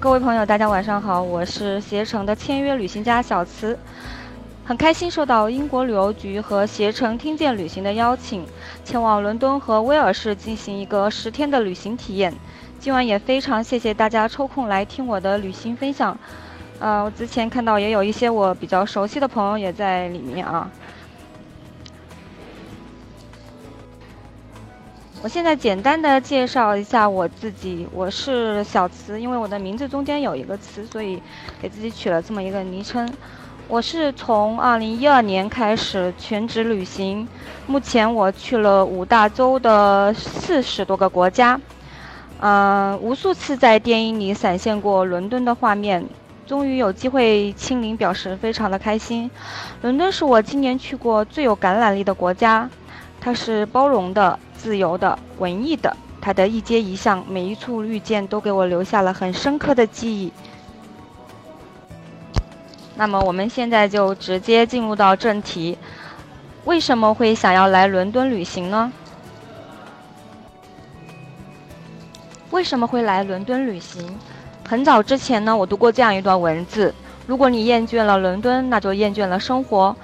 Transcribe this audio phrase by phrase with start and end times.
[0.00, 3.76] 各位朋友，大家晚上好，我是携程的签约旅行家小慈，
[4.64, 8.46] 很开心受到英国旅游局和携程听见旅行的邀请，
[8.84, 12.32] 前往伦敦和威尔士进行一个十天的旅行体验。
[12.78, 16.16] 今晚也非常谢谢大家抽空来听我的旅行分享。
[16.78, 20.70] 呃，我之前看到也有一些我比较熟悉的朋友也在里面啊。
[25.20, 31.20] 我现在简单的介绍一下我自己，我是小慈，因为我的名字中间有一个慈，所以
[31.60, 33.12] 给自己取了这么一个昵称。
[33.66, 37.26] 我是从二零一二年开始全职旅行，
[37.66, 41.60] 目前我去了五大洲的四十多个国家，
[42.38, 46.06] 嗯，无数次在电影里闪现过伦敦的画面，
[46.46, 49.28] 终于有机会亲临，表示非常的开心。
[49.82, 52.70] 伦敦是我今年去过最有感染力的国家，
[53.20, 54.38] 它是包容的。
[54.58, 60.32] 自由的、文艺的，它的一街一巷、每一处遇见都给我留下了很深刻的记忆。
[62.96, 65.78] 那么我们现在就直接进入到正题，
[66.64, 68.92] 为什么会想要来伦敦旅行呢？
[72.50, 74.18] 为什么会来伦敦旅行？
[74.68, 76.92] 很早之前呢，我读过这样一段文字：
[77.26, 79.94] 如果你厌倦了伦敦，那就厌倦了生活。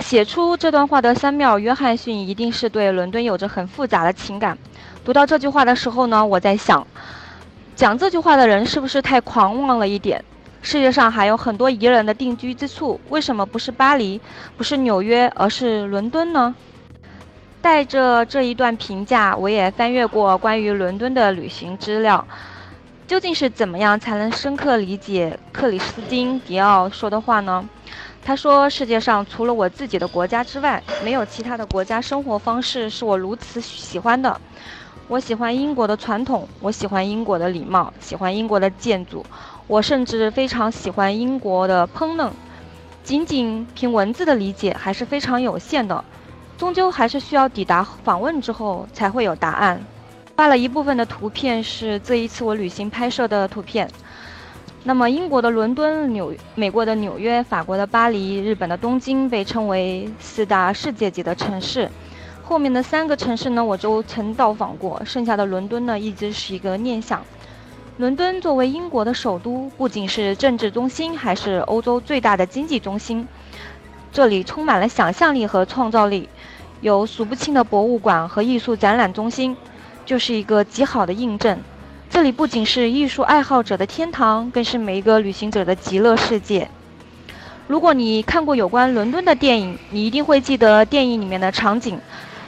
[0.00, 4.56] 写出这段话的三缪·约翰逊一定是对伦敦有着很复杂的情感。
[5.04, 6.86] 读到这句话的时候呢，我在想，
[7.74, 10.24] 讲这句话的人是不是太狂妄了一点？
[10.62, 14.20] 世界上还有很多宜人的定居之处，为什么不是巴黎，
[14.56, 16.54] 不是纽约，而是伦敦呢？
[17.60, 22.24] 带着这一段评价，我也翻阅过关于伦敦的旅行资料。
[23.06, 27.64] 究竟是怎么样才能深刻理解克里斯汀·迪奥说的话呢？
[28.26, 34.40] 他说：“世界上除了我自己的国家之外，没有其他的国家生活方式是我如此喜欢的。
[35.06, 39.24] 我喜欢英国的传统，我喜欢英国的礼貌，喜欢英国的建筑，
[39.68, 42.28] 我甚至非常喜欢英国的烹饪。
[43.04, 46.04] 仅仅凭文字的理解还是非常有限的，
[46.58, 49.80] 终究还是需要抵达访问之后才会有答案。
[50.34, 53.88] 发了一部分的图片是这一次我旅行拍摄的图片。”
[54.88, 61.90] 那么，英国的伦敦、纽、美国的纽约、法国的巴黎、日本的东京被称为四大世界级的城市。
[62.44, 67.20] 后面的三个城市呢，我都曾到访过，剩下的伦敦呢，一直是一个念想。
[67.96, 73.26] 伦敦作为英国的首都，不仅是政治中心，还是欧洲最大的经济中心。
[74.12, 76.28] 这里充满了想象力和创造力，
[76.80, 79.56] 有数不清的博物馆和艺术展览中心，
[80.04, 81.58] 就是一个极好的印证。
[82.16, 86.66] 这里不仅是艺术爱好者的天堂，更是每一个旅行者的极乐世界。
[87.66, 92.00] 如果你看过有关伦敦的电影，你一定会记得电影里面的场景。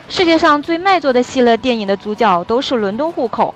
[0.09, 3.55] 世界上最卖座的系列电影的主角都是伦敦户口。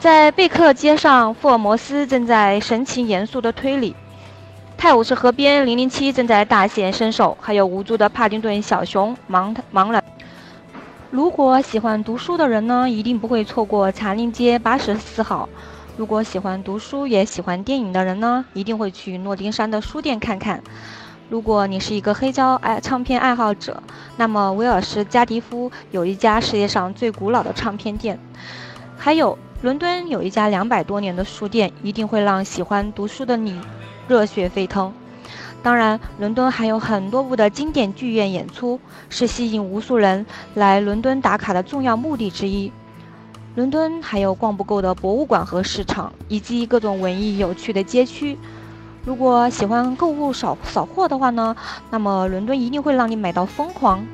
[0.00, 3.92] 在贝克街上，福尔摩斯正在神情严肃地推理；
[4.78, 10.02] 泰晤士河边，零零七正在大显身手；还有无助的帕丁顿小熊，茫茫然。
[11.12, 15.46] 如果喜欢读书的人呢，一定不会错过茶陵街八十四号；
[15.94, 20.62] 如果喜欢读书也喜欢电影的人呢，一定会去诺丁山的书店看看。
[21.28, 23.82] 如果你是一个黑胶爱唱片爱好者，
[24.16, 28.18] 那么威尔士加迪夫有一家世界上最古老的唱片店，
[28.96, 33.60] 还有伦敦有一家两百多年的书店，一定会让喜欢读书的你
[34.08, 34.90] 热血沸腾。
[35.62, 42.72] 当然，伦敦还有很多部的经典剧院演出，是吸引无数人来伦敦打卡的重要目的之一。
[43.54, 48.36] 伦敦还有逛不够的博物馆和市场，以及各种文艺有趣的街区。
[49.04, 51.54] 如果喜欢购物扫扫货的话呢，
[51.90, 54.04] 那么伦敦一定会让你买到疯狂。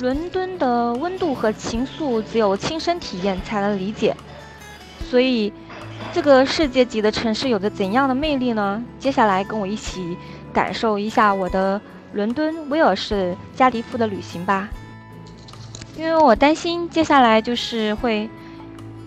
[0.00, 4.16] 伦敦的温度和情愫，只有亲身体验才能理解，
[5.10, 5.52] 所以。
[6.12, 8.82] 这个世界级的城市有着怎样的魅力呢？
[8.98, 10.16] 接下来跟我一起
[10.52, 11.80] 感受一下我的
[12.12, 14.68] 伦敦、威尔士、加迪夫的旅行吧。
[15.96, 18.28] 因为我担心接下来就是会，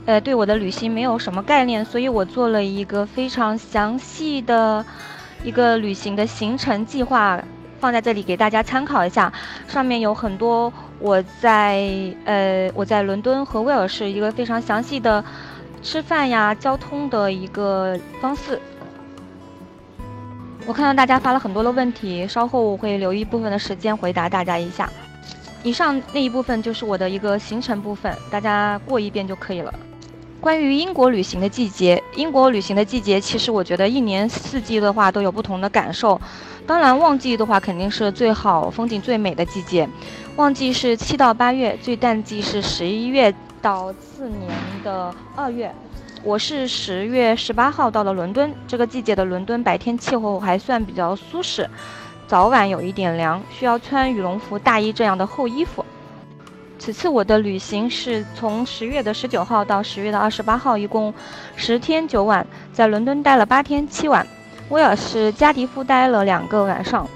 [0.06, 4.86] 呃，对我的旅行没有什么概念，所以我做了一个非常详细的
[5.44, 7.42] 一个旅行的行程计划，
[7.80, 9.32] 放在这里给大家参考一下。
[9.68, 11.90] 上面有很多我在
[12.26, 15.24] 呃我在伦敦和威尔士一个非常详细的。
[15.82, 18.60] 吃饭呀，交通的一个方式。
[20.66, 24.90] 我看到大家发了很多的问题，稍后我会留一部分的时间回答大家一下。
[25.64, 29.74] 以上那一部分就是我的一个行程部分，大家过一遍就可以了。
[30.42, 36.20] 关于英国旅行的季节，英国旅行的季节其实我觉得一年四季的话都有不同的感受。
[36.66, 39.88] 当然，旺季的话肯定是最好、风景最美的季节。
[40.36, 43.34] 旺季是七到八月，最淡季是十一月。
[43.62, 44.52] 到次年
[44.84, 45.74] 的二月，
[46.24, 51.70] 我是十月十八号到了伦敦，这个季节的伦敦白天气候还算比较舒适，
[52.28, 55.84] 早晚有一点凉，需要穿羽绒服、大衣这样的厚衣服。
[56.80, 61.14] 此次我的旅行是从十月的十九号到十月的二十八号，一共
[61.56, 64.26] 十天九晚，在伦敦待了八天七晚，
[64.70, 67.08] 威尔士加迪夫待了两个晚上。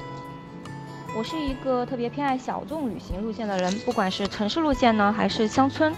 [1.13, 5.93] 我是一个特别偏爱小众旅行路线的人，不管是城市路线呢，还是乡村，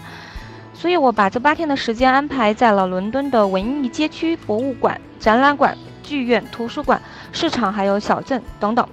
[0.74, 7.00] 所以我把这八天的时间安排在了伦敦的文艺街区、博物馆、展览馆、剧院、图书馆、
[7.32, 8.86] 市场，还有小镇等等。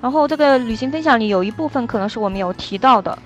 [0.00, 3.18] 然后这个旅行分享里有一部分可能是我没有提到的。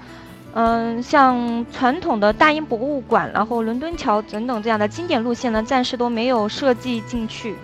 [0.55, 7.55] 嗯，像传统的大英博物馆，然后伦敦桥等等这样的经典路线呢，暂时都没有设计进去。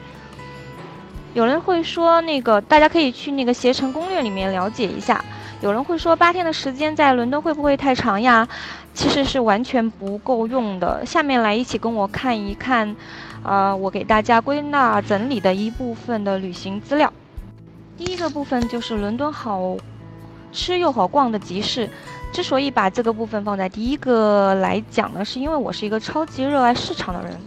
[1.34, 5.22] 有人会说，那个大家可以去那个携程攻略里面了解一下。
[5.60, 8.46] 有人会说，八天的时间在伦敦会不会太长呀？
[8.94, 11.04] 其实是完全不够用的。
[11.04, 12.94] 下面来一起跟我看一看，
[13.42, 17.12] 啊，我给大家归纳整理的一部分的旅行资料。
[17.98, 19.76] 第一个部分就是伦敦好
[20.52, 21.90] 吃又好逛的集市。
[22.32, 27.40] 之所以把这个部分放在第一个来讲呢，是因为我是一个超级热爱市场的人。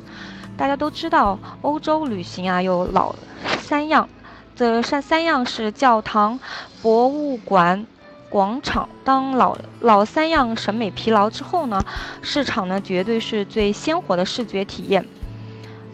[0.58, 3.16] 大家都知道，欧洲旅行啊有老
[3.60, 4.10] 三样，
[4.56, 6.40] 这三三样是教堂、
[6.82, 7.86] 博物馆、
[8.28, 8.90] 广场。
[9.04, 11.82] 当老老三样审美疲劳之后呢，
[12.24, 15.06] 市场呢绝对是最鲜活的视觉体验。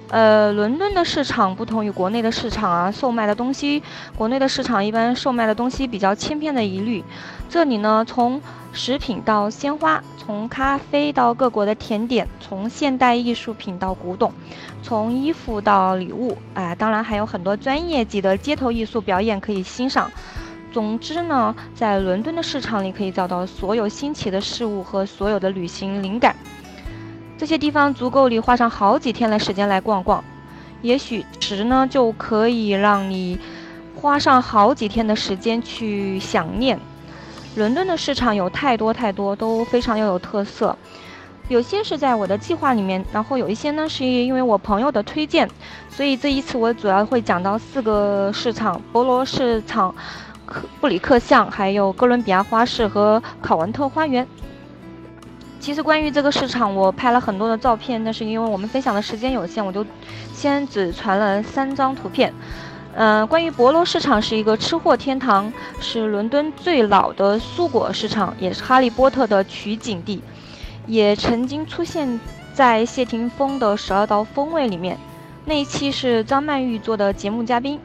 [0.09, 3.81] 呃，伦敦的市场不同于国内的市场啊，售卖的东西，
[4.15, 7.03] 国内的市场一般售卖的东西比较千篇一律。
[7.49, 8.39] 这里呢，从
[8.73, 14.33] 食品到鲜花，从咖啡到各国的甜点，从现代艺术品到古董，
[14.81, 20.11] 从衣服到礼物，哎，当然还有很多专业级的街头艺术表演可以欣赏。
[20.71, 26.35] 总之呢，在伦敦的市场里可以找到所有新奇的事物和所有的旅行灵感。
[27.37, 30.23] 这些地方足够你花上好几天的时间来逛逛，
[30.81, 33.37] 也许时呢就可以让你
[33.95, 36.79] 花上好几天的时间去想念。
[37.55, 40.75] 伦敦的市场有太多太多，都非常又有特色。
[41.49, 45.47] 有些是在我的计划里面，然后有一些呢是因为我朋友的推荐。
[45.89, 49.93] 所以这一次我主要会讲到四个市场：博罗市场、
[50.45, 54.25] 克布里克巷，还有哥伦比亚花市和考文特花园。
[55.59, 59.85] 其实关于这个市场，我拍了很多的照片，但是因为我们分享的时间有限，我就
[60.33, 62.33] 先只传了三张图片。
[62.95, 70.21] 嗯，关于博罗市场是一个吃货天堂，是伦敦最老的蔬果市场，也是哈利波特的取景地，
[70.85, 72.19] 也曾经出现
[72.53, 74.97] 在谢霆锋的十二道锋味里面。
[75.45, 77.79] 那一期是张曼玉做的节目嘉宾。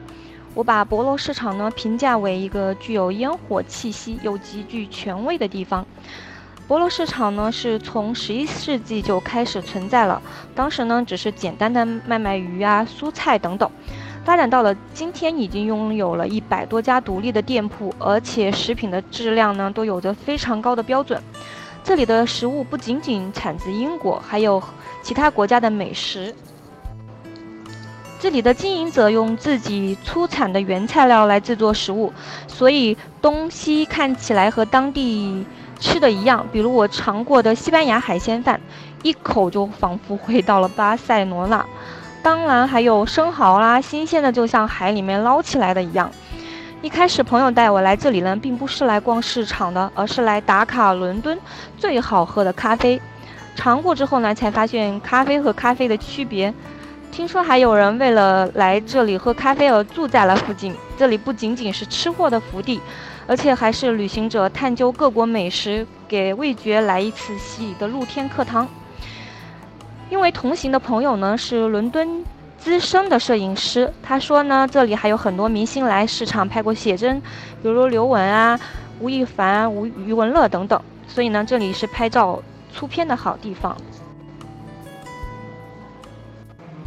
[0.53, 5.85] 我把博罗市场呢评价为一个具有烟火气息又极具权威的地方。
[6.67, 10.21] 博罗市场呢，是从十一世纪就开始存在了。
[10.53, 13.69] 当时呢，只是简单的卖卖鱼啊、蔬菜等等。
[14.29, 21.19] 发展到了今天，已经拥有了一百多家独立的店铺，而且食品的质量呢，都有着非常高的标准。
[21.83, 24.61] 这里的食物不仅仅产自英国，还有
[25.01, 26.31] 其他国家的美食。
[28.19, 32.13] 这里的经营者用自己出产的原材料来制作食物，
[32.47, 35.43] 所以东西看起来和当地。
[35.79, 38.59] 吃的一样，比如我尝过的西班牙海鲜饭，
[39.01, 41.65] 一口就仿佛回到了巴塞罗那。
[42.29, 46.11] 当然还有生蚝啦，新鲜的就像海里面捞起来的一样。
[46.79, 51.35] 一开始朋友带我来这里呢，并不是来逛市场的，而是来打卡伦敦
[51.75, 53.01] 最好喝的咖啡。
[53.55, 56.53] 尝过之后呢，才发现咖啡和咖啡的区别。
[57.11, 60.75] 听说还有人为了来这里喝咖啡而住在了附近。
[60.99, 62.79] 这里不仅仅是吃货的福地。
[63.25, 68.67] 而且还是旅行者探究各国美食、给味觉来一次洗礼的露天课堂。
[70.09, 72.23] 因为同行的朋友呢是伦敦
[72.57, 77.21] 资深的摄影师，他说呢这里还有很多明星来市场拍过写真，
[77.61, 78.59] 比如刘雯啊、
[78.99, 82.41] 吴亦凡、吴余文乐等等，所以呢这里是拍照
[82.73, 83.77] 出片的好地方。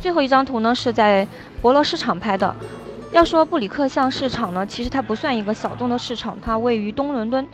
[0.01, 1.27] 最后一张图呢是在
[1.61, 2.55] 博罗市场拍的。
[3.13, 7.47] 要说布里克巷市场呢，其实它不算一个小众的市场，它位于东伦敦。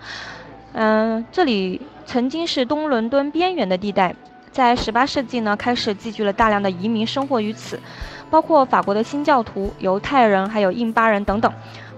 [0.72, 4.14] 嗯，这里曾经是东伦敦边缘的地带，
[4.58, 7.78] 在18世纪呢开始聚集了大量的移民生活于此，
[8.28, 11.52] 包括法国的新教徒、犹太人，还有印巴人等等。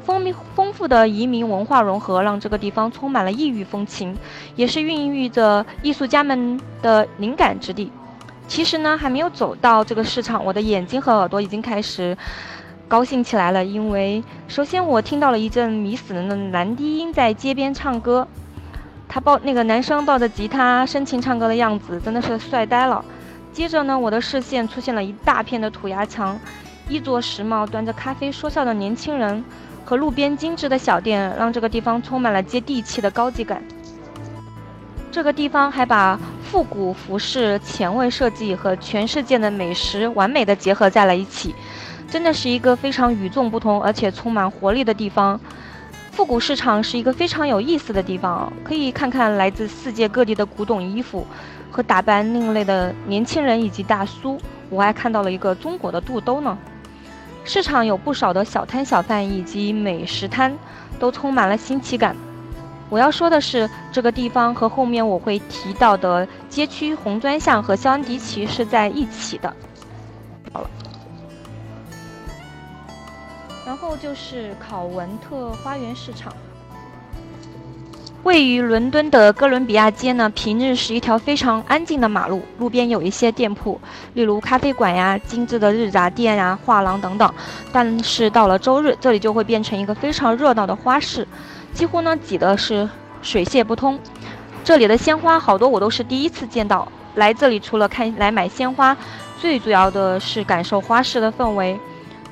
[0.04, 4.14] 丰丰富的移民文化融合让这个地方充满了异域风情，
[4.56, 7.90] 也是孕育着艺术家们的灵感之地。
[8.46, 12.14] 其实呢，还没有走到这个市场，我的眼睛和耳朵已经开始。
[12.86, 18.26] 高兴起来了，因为首先我听到了一阵迷死人的男低音在街边唱歌，
[19.12, 23.04] 他抱那个男生抱着吉他深情唱歌的样子真的是帅呆了。
[23.52, 26.38] 接着呢，我的视线出现了一大片的土崖墙，
[26.88, 29.44] 衣着时髦、端着咖啡说笑的年轻人，
[29.84, 33.60] 和路边精致的小店，让这个地方充满了接地气的高级感。
[35.10, 41.52] 这个地方还把复古服饰、前卫设计和全世界的美食完美的结合在了一起，
[42.08, 45.40] 真的是一个非常与众不同而且充满活力的地方。
[46.20, 51.26] 复古市场是一个非常有意思的地方，可以看看来自世界各地的古董衣服
[51.70, 54.38] 和打扮另类的年轻人以及大叔。
[54.68, 56.58] 我还看到了一个中国的肚兜呢。
[57.42, 60.54] 市场有不少的小摊小贩以及美食摊，
[60.98, 62.14] 都充满了新奇感。
[62.90, 69.56] 我要说的是，这个地方和后面我会提到的街区红砖巷和肖恩迪奇是在一起的。
[70.52, 70.68] 好了，
[73.66, 76.32] 然后就是考文特花园市场，
[78.24, 83.80] 位于伦敦的哥伦比亚街呢，平日是一条非常安静的马路，路边有一些店铺，
[84.14, 87.32] 例如咖啡馆呀、精致的日杂店呀、画廊等等。
[87.70, 91.26] 但是到了周日，这里就会变成一个非常热闹的花市。
[91.72, 92.88] 几乎呢挤的是
[93.22, 93.98] 水泄不通，
[94.64, 96.90] 这里的鲜花好多我都是第一次见到。
[97.14, 98.96] 来这里除了看来买鲜花，
[99.38, 101.78] 最主要的是感受花市的氛围。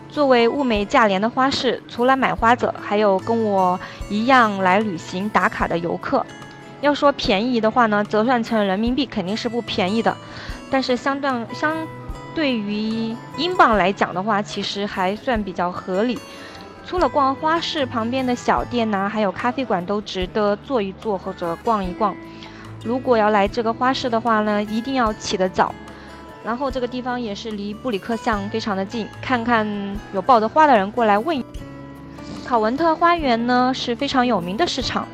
[0.09, 6.25] 作为物美价廉的花市，除了买花者，还有跟我一样来旅行打卡的游客。
[6.81, 10.17] 要说便宜的话呢，折算成人民币肯定是不便宜的，
[10.71, 11.77] 但是相对相
[12.35, 16.19] 对于英镑来讲的话，其实还算比较合理。
[16.87, 22.17] 除了逛花市旁边的小店呐，还有咖啡馆都值得坐一坐或者逛一逛。
[22.83, 25.75] 如果要来这个花市的话呢，一定要起得早。
[26.49, 29.69] 然后这个地方也是离布里克巷非常的近，看看
[30.15, 31.45] 有抱着花的人过来问。
[32.47, 35.07] 考文特花园呢是非常有名的市场，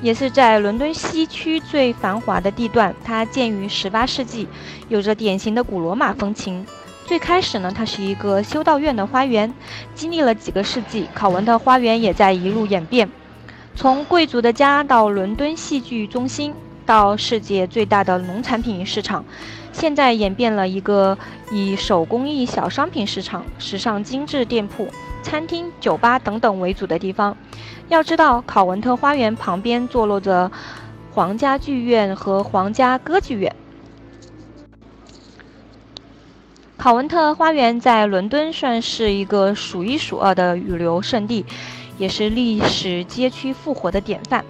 [0.00, 2.92] 也是在伦敦西区最繁华的地段。
[3.04, 4.48] 它建于十八世纪，
[4.88, 6.66] 有着典型的古罗马风情。
[7.06, 9.54] 最开始呢，它是一个修道院的花园，
[9.94, 13.08] 经历了几个世纪，考文特花园也在一路演变，
[13.76, 16.52] 从贵族的家到伦敦戏剧中心，
[16.92, 19.24] 到世界最大的农产品市场，
[19.72, 21.16] 现在演变了一个
[21.50, 24.86] 以手工艺小商品市场、时尚精致店铺、
[25.22, 27.34] 餐厅、酒吧等等为主的地方。
[27.88, 30.52] 要知道，考文特花园旁边坐落着
[31.14, 33.56] 皇家剧院和皇家歌剧院。
[36.76, 41.46] 考文特花园在伦敦算是一个数一数二的旅游胜地，
[41.96, 44.44] 也是历史街区复活的典范。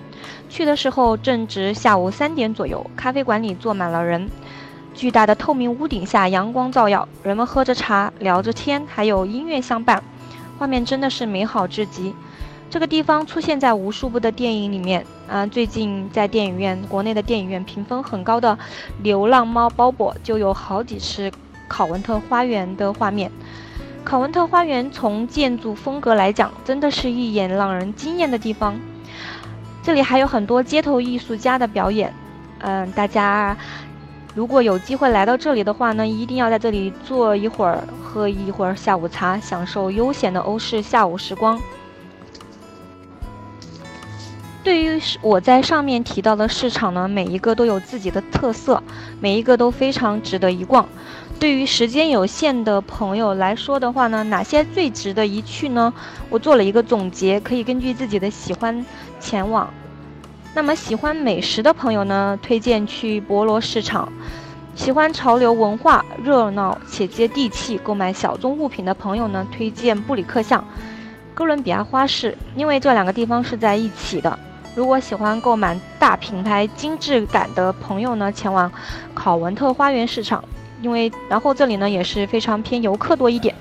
[0.52, 4.28] 去的时候正值下午三点左右，咖啡馆里坐满了人，
[4.94, 10.02] 巨大的透明屋顶下阳光照耀，人们喝着茶聊着天，还有音乐相伴，
[10.58, 12.14] 画面真的是美好至极。
[12.68, 18.54] 这个地方出现在无数部的电影里面啊，最近在电影院国内的电影院评分很高的
[19.02, 21.32] 《流浪猫鲍勃》就有好几次。
[21.66, 23.32] 考文特花园的画面，
[24.04, 28.78] 考文特花园从建筑风格来讲，真的是一眼让人惊艳的地方。
[29.82, 32.14] 这里还有很多街头艺术家的表演，
[32.60, 33.56] 嗯，大家
[34.34, 41.60] 如果有机会来到这里的话呢，一定要在这里坐一会儿，喝一会儿下午茶，享受悠闲的欧式下午时光。
[44.62, 48.80] 对于我在上面提到的市场呢，每一个都有自己的特色，
[49.18, 50.88] 每一个都非常值得一逛。
[51.42, 55.92] 对于时间有限的朋友来说的话呢，哪些最值得一去呢？
[56.30, 58.86] 我做了一个总结，可以根据自己的喜欢
[59.18, 59.68] 前往。
[60.54, 64.06] 那么喜欢美食的朋友呢，推荐去博罗市场；
[64.76, 70.64] 喜欢潮流文化、热闹且接地气、购买小众物品的朋友呢，推荐布里克巷、
[71.34, 74.38] 哥伦比亚花市，因为这两个地方是在一起的。
[74.76, 78.70] 如果喜欢购买大品牌、精致感的朋友呢，前往
[79.12, 80.44] 考文特花园市场。
[80.82, 83.54] 因为，然后这里呢也是非常偏游客多一点。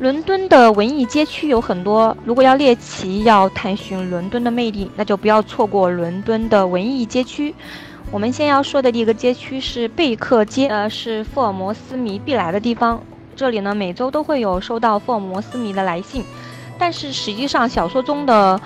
[0.00, 7.54] 伦敦的文艺街区有很多，如果要猎奇、要探寻伦敦的魅力，那就不要错过伦敦的文艺街区。
[8.10, 13.00] 我们先要说的第一个街区是贝克街，呃，是福尔摩斯迷必来的地方。
[13.34, 16.24] 这里呢每周都会有收到福尔摩斯迷的来信，
[16.78, 18.60] 但是实际上小说中的。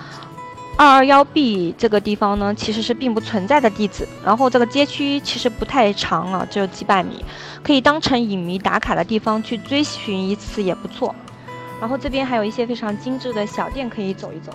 [0.79, 4.09] 二二幺 B 这个地方呢，其实是并不存在的地址。
[4.25, 7.25] 然后这个街区其实不太长啊，只有几百米，
[7.63, 11.15] 可以当成影迷打卡的地方去追寻一次也不错。
[11.81, 14.53] 然后这边还有一些非常精致的小店可以走一走。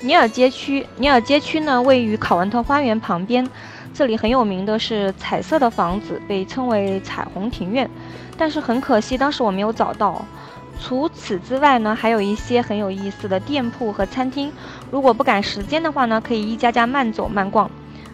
[0.00, 3.46] 尼尔街区，尼尔街区呢位于考文特花园旁边，
[3.92, 7.88] 这里很有名的是彩色的房子，被称为彩虹庭院。
[8.36, 10.24] 但是很可惜，当时我没有找到。
[10.80, 14.50] 除此之外呢，还有一些很有意思的店铺和餐厅。
[14.90, 17.70] 如果不赶时间的话呢，可以一家家慢走慢逛。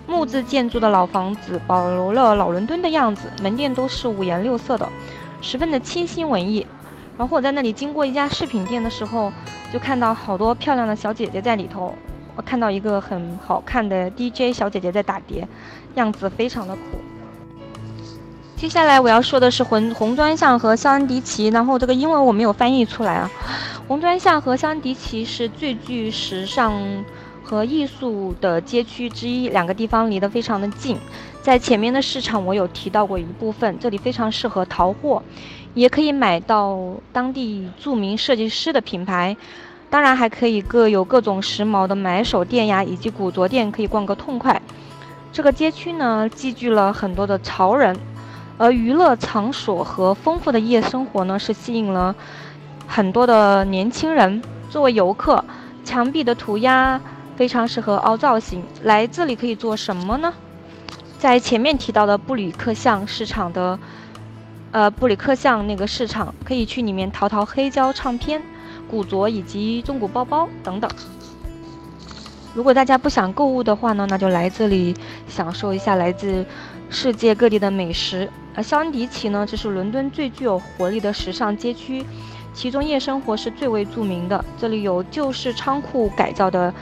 [0.07, 4.89] 木质建筑的老房子保留了老伦敦的样子，门店都是五颜六色的，
[5.41, 6.67] 十分的清新文艺。
[7.17, 9.33] 然后我在那里经过一家饰品店的时候，
[9.73, 11.95] 就看到好多漂亮的小姐姐在里头。
[12.35, 15.49] 我看到一个很好看的 DJ 小姐姐在打碟，
[15.95, 16.83] 样子非常的酷。
[18.57, 23.31] 接下来我要说的是红红砖巷和肖恩迪奇，然后这个英文我没有翻译出来啊。
[23.87, 26.73] 红砖巷和肖恩迪奇是最具时尚
[27.45, 30.97] 和艺术的街区之一，两个地方离得非常的近。
[31.43, 35.23] 在前面的市场我有提到过一部分，这里非常适合淘货，
[35.75, 36.79] 也可以买到
[37.13, 39.37] 当地著名设计师的品牌。
[39.91, 44.61] 当然还可以各有各种时髦的买手店呀，以及古着店，可以逛个痛快。
[45.31, 47.95] 这个街区呢，积聚了很多的潮人，
[48.59, 52.15] 而娱乐场所和丰富的夜生活呢，是吸引了
[52.87, 54.43] 很多的年轻人。
[54.71, 55.45] 作为游客，
[55.85, 57.01] 墙壁的涂鸦
[57.37, 58.63] 非常适合凹造型。
[58.83, 60.33] 来这里可以做什么呢？
[61.19, 63.79] 在前面提到的布里克巷市场的，
[64.73, 68.43] 呃，布里克巷那个市场，可以去里面淘淘黑胶唱片。
[68.89, 70.89] 古着以及中古包包等等。
[72.55, 74.95] 如果大家不想购物的话呢，那就来这里
[75.27, 76.47] 享受一下来自
[76.89, 78.31] 世界各地的美食。
[78.57, 82.03] 而肖恩迪奇呢，这是伦敦最具有活力的时尚街区，
[82.55, 84.43] 其中夜生活是最为著名的。
[84.59, 86.73] 这里有旧式仓库改造的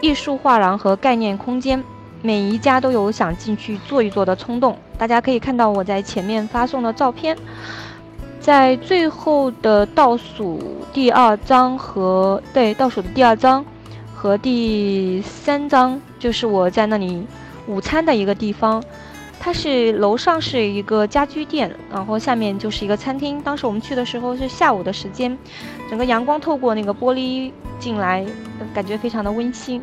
[0.00, 1.84] 艺术画廊和概念空间，
[2.22, 4.78] 每一家都有想进去坐一坐的冲动。
[4.96, 7.36] 大家可以看到我在前面发送的照片。
[8.40, 10.62] 在最后的倒数
[10.92, 13.62] 第二章和对倒数的第二章
[14.14, 17.26] 和第三章，就是我在那里
[17.66, 18.82] 午餐的一个地方。
[19.38, 23.40] 它是楼上是一个家居店，然后下面就是一个餐厅。
[23.40, 25.38] 当时我们去的时候是下午的时间，
[25.88, 28.26] 整个阳光透过那个玻璃进来，
[28.74, 29.80] 感觉非常的温馨。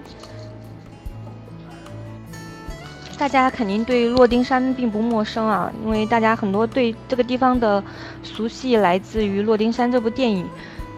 [3.17, 7.81] 大家肯定对洛丁山并不陌生啊，因为大家很多对这个地方的
[8.22, 10.46] 熟悉来自于《洛丁山》这部电影，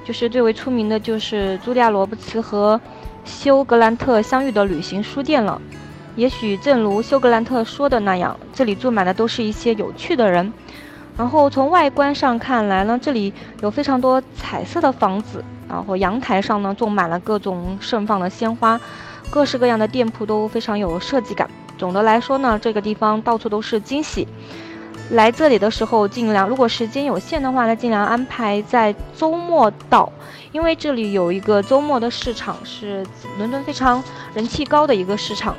[0.04, 2.82] 就是最为出名的就是茱莉亚·罗伯茨和
[3.26, 5.62] 休·格兰特相遇的旅行书店了。
[6.16, 10.52] 也许正如休·格兰特说的那样，这里住满的都是一些有趣的人。
[11.18, 18.80] 然后从外观上看来呢，这里有非常多彩色的房子，然后阳台上呢种满了各种盛放的鲜花，
[19.30, 21.50] 各式各样的店铺都非常有设计感。
[21.78, 24.28] 总的来说呢，这个地方到处都是惊喜。
[25.12, 30.12] 来这里的时候，尽量如果时间有限的话呢，尽量安排在周末到，
[30.52, 33.06] 因为这里有一个周末的市场，是
[33.38, 35.56] 伦敦非常人气高的一个市场。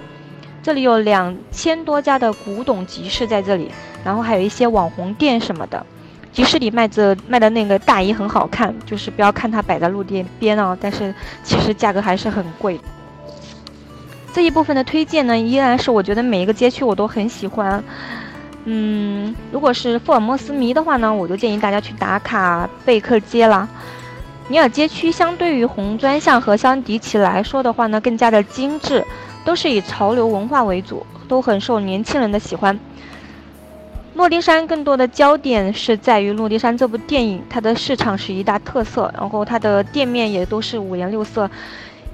[0.67, 3.71] 这里有两千多家的古董集市在这里，
[4.05, 5.87] 然后还有一些网红店什么的。
[6.33, 12.81] 集市里卖着卖的那个大衣很好看，就是不要看它摆在路边边啊，但是其实价格还是很贵。
[14.33, 17.81] 这一部分的推荐呢，依然是我觉得每一个街区我都很喜欢。
[18.65, 23.69] 嗯，如果是福尔摩斯迷的话呢，我就建议大家去打卡贝克街啦。
[24.49, 29.05] 尼尔街区相对于红砖巷和香迪奇来说的话呢，更加的精致，
[29.45, 32.79] 都是以潮流文化为主，都很受年轻人的喜欢。
[34.15, 41.51] 诺丁山更多的焦点是在于诺丁山这部电影，它的市场是一大特色，然后它的店面也都是五颜六色。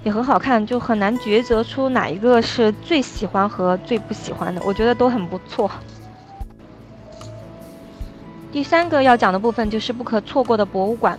[0.02, 4.60] 也很好看，就很难抉择出哪一个是最喜欢和最不喜欢的。
[4.64, 5.70] 我觉得都很不错。
[8.50, 11.16] 第三个要讲的部分就是不可错过的博物馆。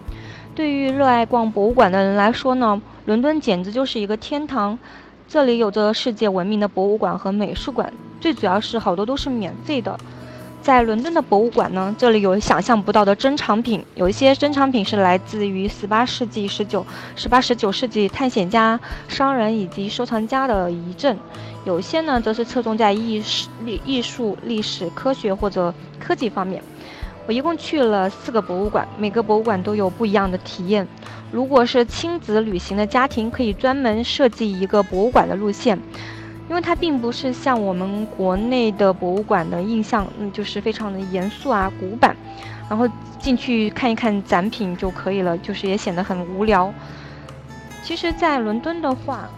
[0.55, 4.77] 对于热爱逛博物馆的人来说呢，伦敦简直就是一个天堂。
[5.27, 9.97] 这里有着世界闻名的博物馆和美术馆，最主要是好多都是免费的。
[10.61, 16.85] 在伦敦的博物馆呢，这里有想象不到的珍藏品，有一些珍藏品是来自于十八世纪、十九、
[17.15, 21.17] 十八、十九世纪探险家、商人以及收藏家的遗赠，
[21.65, 23.49] 有些呢则是侧重在艺术、
[23.85, 26.61] 艺术、历史、科学或者科技方面。
[27.25, 30.87] 我一共去了四个博物馆，每个博物馆都有不一样的体验。
[31.31, 35.79] 如果是亲子旅行的家庭，可以专门设计一个博物馆的路线。
[36.49, 42.15] 因为它并不是像我们国内的博物馆的印象，嗯，就是非常的严肃啊、古板，
[42.69, 46.71] 然后进去看一看展品就可以了，就是也显得很无聊。
[47.81, 49.29] 其实，在伦敦的话，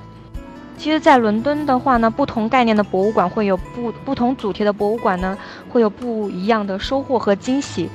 [0.77, 5.37] 其实，在伦敦的话呢，不同概念的博物馆会有不不同主题的博物馆呢，
[5.69, 7.89] 会有不一样的收获和惊喜。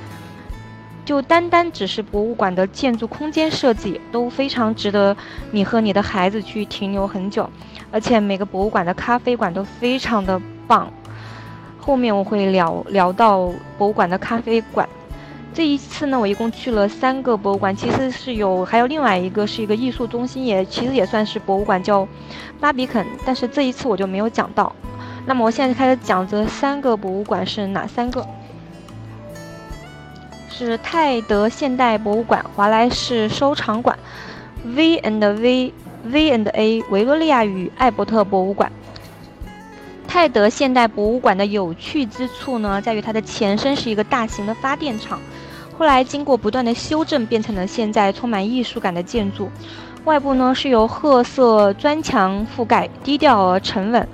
[1.05, 5.15] 就单单只是博物馆的建筑空间设计，都非常值得
[5.51, 7.49] 你和你的孩子去停留很久。
[7.91, 10.91] 而且每个博物馆的咖啡馆都非常的棒，
[11.79, 14.87] 后面我会聊聊到博物馆的咖啡馆。
[15.53, 22.07] 这一次呢，我一共去了三个博物馆，其实是有还有另外一个是一个艺术中心，也其实也算是博物馆，叫
[22.59, 23.05] 巴比肯。
[23.25, 24.73] 但是这一次我就没有讲到。
[25.25, 28.25] 那么我现在开始讲这三个博物馆是哪三个？
[30.49, 33.97] 是泰德现代博物馆、华莱士收藏馆、
[34.63, 35.73] V and V
[36.05, 38.71] V and A 维多利亚与艾伯特博物馆。
[40.07, 45.19] 泰德现代博物馆的有趣之处呢，在于它的前身是一个大型的发电厂，
[45.81, 49.49] 后来经过不断的修正，变成了现在充满艺术感的建筑。
[50.05, 54.07] 外部呢是由褐色砖墙覆盖，低调而沉稳。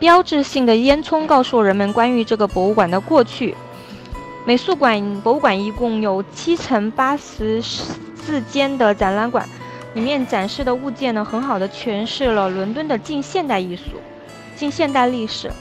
[0.00, 3.54] 标志性的烟囱告诉人们关于这个博物馆的过去。
[4.44, 9.48] 美术馆博物馆一共有七层八十四间的展览馆，
[9.94, 13.92] 里面展示的物件呢，很好的诠释了伦敦的近现代艺术。
[14.56, 15.52] 近现代历史，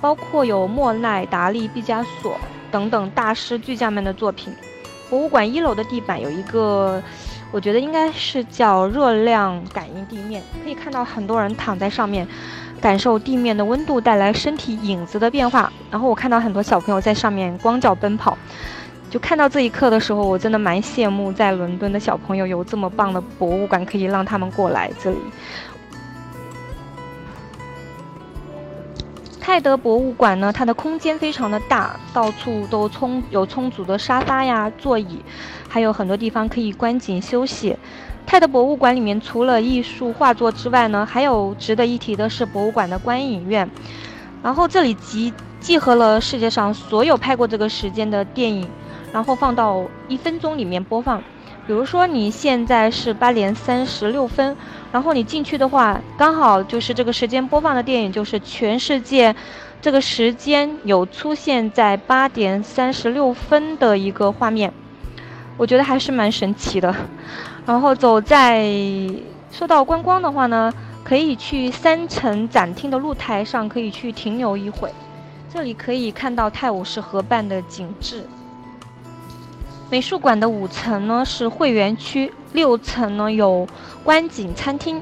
[0.00, 2.36] 包括有莫奈、达利、毕加索
[2.74, 4.52] 等等大师巨匠们的作品。
[5.08, 7.00] 博物馆一楼的地板有一个，
[7.52, 12.26] 我觉得应该是叫热量感应地面，可以看到很多人躺在上面，
[12.80, 15.72] 感受地面的温度带来身体影子的变化。
[15.88, 18.36] 然后我看到很多小朋友在上面光脚奔跑，
[19.08, 25.18] 就看到这一刻的时候，我真的蛮羡慕在伦敦的小朋友有这么棒的博物馆可以让他们过来这里。
[29.46, 35.22] 泰德博物馆呢，它的空间非常的大，到处都充有充足的沙发呀、座椅，
[35.68, 37.76] 还有很多地方可以观景休息。
[38.24, 43.70] 泰德博物馆里面除了艺术画作之外呢，还有值得一提的是博物馆的观影院。
[44.42, 45.30] 然后这里集
[45.60, 48.66] 集合了世界上所有拍过这个时间的电影，
[49.12, 51.22] 然后放到一分钟里面播放。
[51.66, 54.56] 比如说你现在是八点三十六分。
[54.92, 59.34] 然后你进去的话，刚好就是这个时间播放的电影，就是全世界
[59.82, 64.72] 这个时间有出现在八点三十六分的一个画面，
[65.56, 66.94] 我觉得还是蛮神奇的。
[67.66, 68.64] 然后走在
[69.50, 70.72] 说到观光的话呢，
[71.02, 74.92] 可以去三层展厅的露台上，可以去停留一会，
[75.52, 78.24] 这里可以看到泰晤士河畔的景致。
[79.94, 83.64] 美术馆的五层呢是会员区，六层呢有
[84.02, 85.00] 观景餐厅，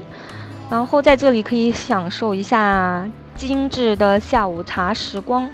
[0.69, 5.49] 然后在这里可以享受一下精致的下午茶时光。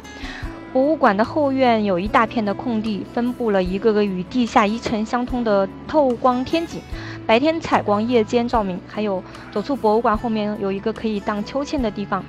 [0.73, 6.81] 博物馆的后院有一大片的空地，分布了一个个与地下一层相通的透光天井，
[7.25, 8.77] 白天采光，夜间照明。
[8.89, 9.23] 还有
[9.53, 12.21] 走出博物馆后面有一个可以荡秋千的地方。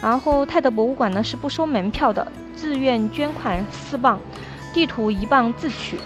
[0.00, 4.20] 然后泰德博物馆呢是不收门票的，自愿捐款四磅，
[4.72, 5.98] 地图一磅自取。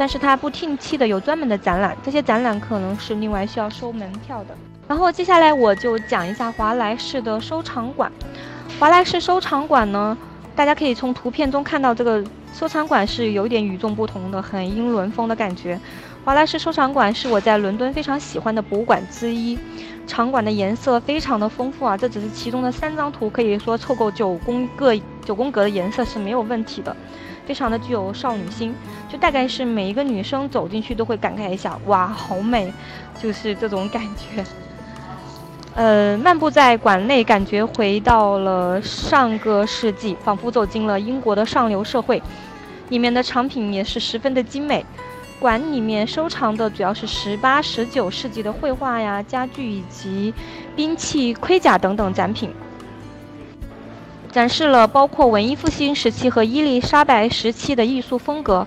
[0.00, 4.56] 但是它不定期的有专门的展览，这些展览可能是另外需要收门票的。
[4.88, 8.10] 然后接下来我就讲一下华莱士的收藏馆。
[8.78, 10.16] 华莱士收藏馆呢，
[10.56, 15.78] 大家可以从图片中看到，这个收藏馆是有点与众不同的，很英伦风的感觉。
[16.24, 19.58] 华莱士收藏馆是我在伦敦非常喜欢的博物馆之一，
[20.10, 24.92] 场馆的颜色非常的丰富啊，这只是其中的三张图，可以说凑够九宫各
[25.24, 26.94] 九宫格的颜色是没有问题的。
[27.46, 28.74] 非常的具有少女心，
[29.08, 32.72] 就大概是每一个女生走进去都会感慨一下，哇，好美，
[33.22, 34.44] 就是这种感觉。
[35.76, 42.20] 呃，漫步在馆内，感觉回到了上个世纪，仿佛走进了英国的上流社会。
[42.88, 44.84] 里面的藏品也是十分的精美。
[45.40, 50.34] 馆里面收藏的主要是十八、十九世纪的绘画呀、家具以及
[50.76, 52.50] 兵器、盔甲等等展品。
[54.30, 58.64] 展示了包括文艺复兴时期和伊丽莎白时期的艺术风格。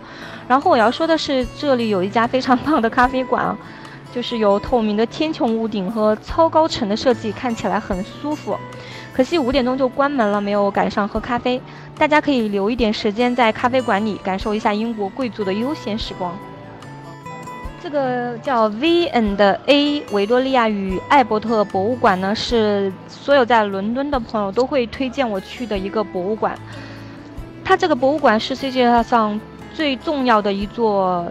[0.47, 3.55] 然后我要说的是，这里有一家非常棒的咖啡馆，
[4.11, 8.57] 就是有透明的天穹屋顶和超高层的设计，看起来很舒服。
[9.13, 11.61] 可惜五点钟就关门了，没有赶上喝咖啡。
[11.97, 16.35] 大家可以留一点时间在咖啡馆里，感受一下英国贵族的悠闲时光。
[17.83, 26.57] 这个叫 V and A 维多利亚与艾伯特博物馆呢，是所有在伦敦的朋友都会推荐我去的一个博物馆。
[27.61, 29.37] 它这个博物馆是世界上
[29.73, 31.29] 最重要的一座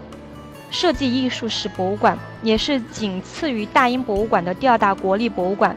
[0.69, 5.75] 设计艺术史博物馆，也是仅次于大英博物馆的第二大国立博物馆。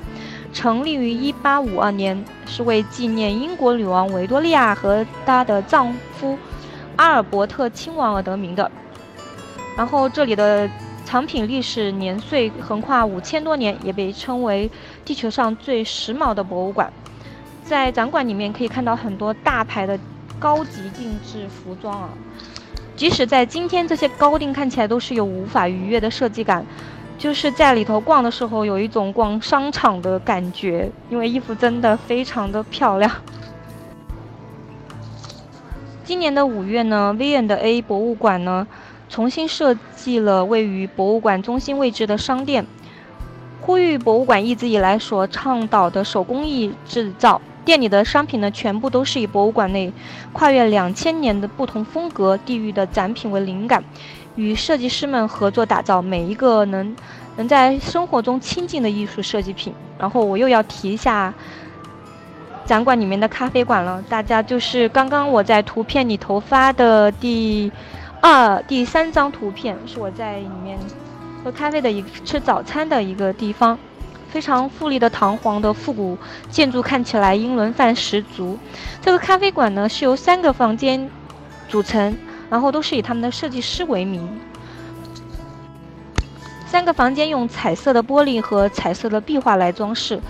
[0.53, 6.37] 成立于1852年，是为纪念英国女王维多利亚和她的丈夫
[6.97, 8.71] 阿尔伯特亲王而得名的。
[9.77, 10.69] 然后这里的
[11.05, 14.71] 藏品历史年岁横跨五千多年，也被称为
[15.05, 16.91] 地球上最时髦的博物馆。
[17.62, 19.99] 在展馆里面可以看到很多大牌的
[20.39, 22.09] 高级定制服装啊，
[22.97, 26.65] 即使在今天，这些高定看起来都是有无法逾越的设计感。
[27.19, 33.11] 就是在里头逛的时候，有一种逛商场的感觉，因为衣服真的非常的漂亮。
[36.05, 38.67] 今年的五月呢，V and A 博物馆呢。
[39.09, 42.66] 重新设计了位于博物馆中心位置的商店，
[43.61, 49.92] 呼吁博物馆一直以来所倡导的手工艺制造，店里的商品呢，全部都是以博物馆内
[50.33, 53.83] 跨越两千年的不同风格地域的展品为灵感，
[54.35, 56.95] 与设计师们合作打造每一个能
[57.37, 59.73] 能在生活中亲近的艺术设计品。
[59.99, 61.33] 然后我又要提一下
[62.66, 67.73] 展馆里面的咖啡馆了，大家就是刚刚我在图片里头发的第
[68.29, 70.77] 二、第三张图片，是我在里面
[71.45, 73.79] 喝咖啡的一吃早餐的一个地方。
[74.29, 76.19] 非常富丽的堂皇的复古
[76.51, 78.59] 建筑，看起来英伦范十足。
[79.01, 81.09] 这个咖啡馆呢是由三个房间
[81.69, 82.17] 组成，
[82.51, 84.29] 然后都是以他们的设计师为名。
[86.67, 90.21] 三个房间用彩色的玻璃和彩色的壁画来装饰。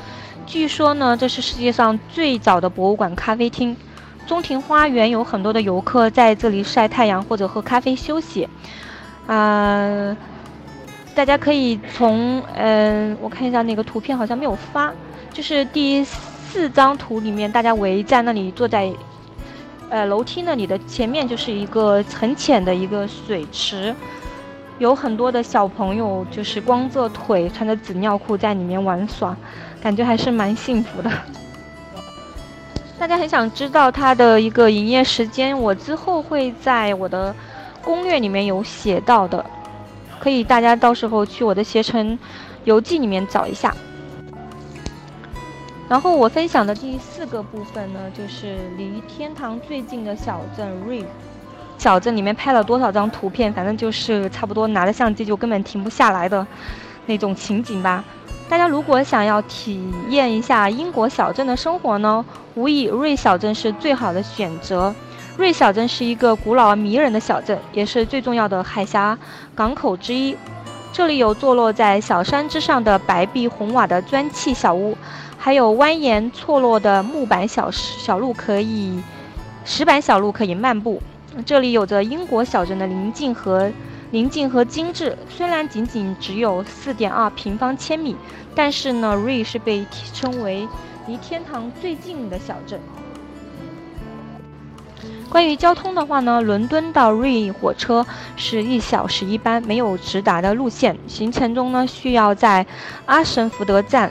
[0.45, 3.75] 据说呢，这是世界上最早的博物馆咖啡厅。
[4.27, 8.49] 中庭花园有很多的游客在这里晒太阳或者喝咖啡休息。
[9.27, 10.17] 啊。
[11.15, 14.93] 大家可以从嗯，我看一下那个图片好像没有发，
[15.33, 18.93] 就是第四张图里面，大家围在那里坐在，
[19.89, 23.97] 呃楼梯那里的前面就是一个很浅的一个水池，
[24.79, 29.35] 有很多的小朋友就是光着腿穿着纸尿裤在里面玩耍，
[29.81, 31.11] 感觉还是蛮幸福的。
[32.99, 37.35] 大家很想知道它的一个营业时间，我之后会在我的
[37.83, 39.45] 攻略里面有写到的。
[40.19, 42.19] 可以，大家到时候去我的携程
[42.65, 43.75] 游记里面找一下。
[45.89, 51.05] 然后我分享的第四个部分呢，就是离天堂最近的小镇瑞。
[51.79, 56.45] 小镇里面拍了多少张图片，反正就是差不多拿着相机就根本停不下来的
[57.05, 58.03] 那种情景吧。
[58.49, 64.95] 大家如果想要体验一下英国小镇的生活呢，无疑瑞小镇是最好的选择。
[65.37, 69.19] 瑞小镇是一个古老而迷人的小镇，也是最重要的海峡
[69.55, 70.37] 港口之一。
[70.93, 74.97] 这里有坐落在小山之上的白壁红瓦的砖砌小屋，
[75.37, 79.03] 还有蜿蜒错落的木板小小路可以
[79.65, 81.03] 石板小路可以漫步。
[81.45, 83.71] 这里有着英国小镇的宁静和
[84.11, 85.17] 宁静和精致。
[85.29, 88.17] 虽然仅仅只有四点二平方千米，
[88.55, 90.69] 但是呢，瑞是被称为
[91.07, 92.81] 离天堂最近的小镇。
[95.29, 100.97] 关于交通的话呢，伦敦到瑞火车是一小时一班，没有直达的路线。
[101.07, 102.65] 行程中呢，需要在
[103.05, 104.11] 阿什福德站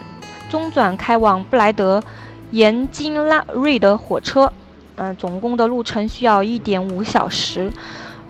[0.49, 2.03] 中转开往布莱德
[2.51, 4.51] 沿经拉瑞的火车，
[4.97, 7.71] 嗯，总共的路程需要一点五小时。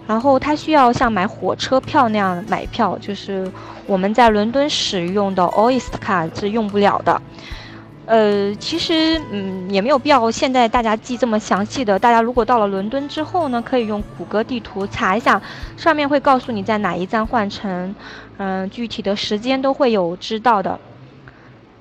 [0.08, 3.52] 然后它需要像买火车票那样买票，就是
[3.88, 7.22] 我们在伦敦使用的 Oyster 卡是用不了的。
[8.08, 11.98] 呃，其实嗯也没有必要现在大家记这么详细的。
[11.98, 15.42] 大家如果到了伦敦之后呢，可以用谷歌地图查一下，
[15.76, 17.96] 上面会告诉你在哪一站换乘，
[18.38, 20.80] 嗯，具体的时间都会有知道的。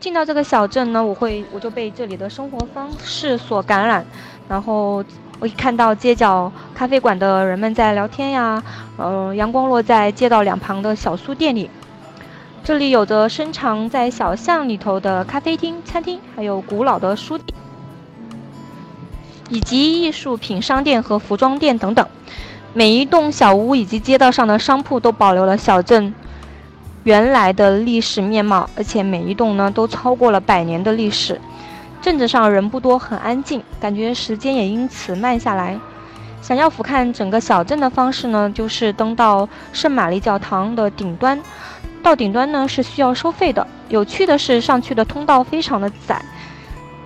[0.01, 4.03] 进到这个小镇呢，我会我就被这里的生活方式所感染，
[4.49, 5.05] 然后
[5.40, 8.62] 我一看到街角咖啡馆的人们在聊天呀，
[8.97, 11.68] 嗯，阳光落在街道两旁的小书店里。
[12.62, 17.55] 这里有着深藏在小巷里头的咖啡厅、餐厅，还有古老的书店，
[19.51, 22.07] 以及艺术品商店和服装店等等。
[22.73, 26.14] 每一栋小屋以及街道上的商铺都保留了小镇
[27.03, 31.38] 原来的历史面貌，而且每一栋呢都超过了百年的历史。
[32.05, 35.81] 镇子上人不多，很安静，感觉时间也因此慢下来。
[36.43, 41.40] 想要俯瞰整个小镇的方式呢，就是登到圣玛丽教堂的顶端。
[42.03, 43.67] 到顶端呢是需要收费的。
[43.88, 46.23] 有趣的是，上去的通道非常的窄，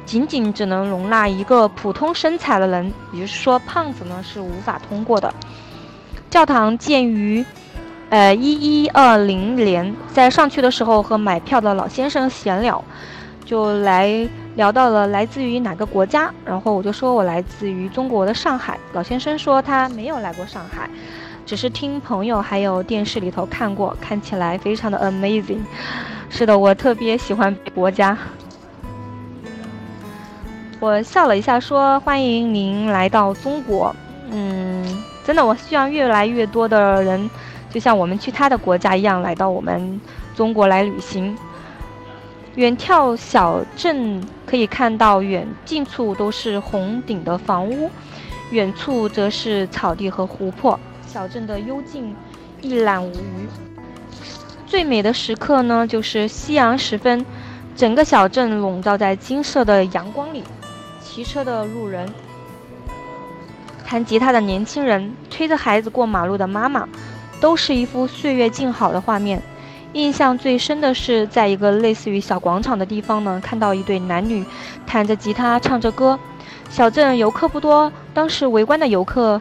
[0.05, 5.33] 仅仅只能容纳一个普通身材的人，也就是说胖子呢是无法通过的。
[6.29, 7.45] 教堂建于，
[8.11, 12.83] 呃一一二零年，在上去的时候和买票的老先生闲聊，
[13.45, 18.77] 就来聊到了来自于哪个国家，然后我就说我来自于中国的上海。
[18.93, 20.91] 老先生说他没有来过上海。
[21.47, 25.61] 只是听朋友还有电视里头看过，看起来非常的 amazing。
[26.29, 28.19] 是的，我特别喜欢国家。
[30.81, 33.95] 我笑了一下，说：“欢迎您来到中国。”
[34.33, 34.85] 嗯，
[35.25, 37.31] 真的，我希望越来越多的人，
[37.71, 40.01] 就像我们去他的国家一样，来到我们
[40.35, 41.39] 中国来旅行。
[42.57, 47.91] 远眺小镇，可以看到远近处都是红顶的房屋，
[48.51, 50.81] 远处则是草地和湖泊。
[51.07, 52.17] 小镇的幽静
[52.63, 53.47] 一览无余。
[54.67, 57.27] 最美的时刻呢，就是夕阳时分，
[57.77, 60.43] 整个小镇笼罩在金色的阳光里。
[61.03, 62.09] 骑车的路人，
[63.85, 66.89] 弹吉他的年轻人，推着孩子过马路的妈妈，
[67.39, 69.43] 都是一幅岁月静好的画面。
[69.95, 74.45] 印象最深的是，在一个类似于小广场的地方呢，看到一对男女
[74.87, 76.19] 弹着吉他唱着歌。
[76.69, 79.41] 小镇游客不多，当时围观的游客，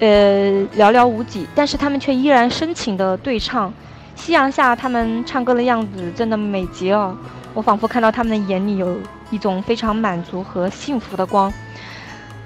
[0.00, 3.72] 呃，寥寥无几，但是他们却依然深情的对唱。
[4.16, 7.16] 夕阳下，他们唱歌的样子真的美极了，
[7.54, 8.98] 我仿佛看到他们的眼里有
[9.30, 11.52] 一种非常满足和幸福的光。